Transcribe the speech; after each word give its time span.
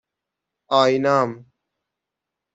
آینام 0.79 1.45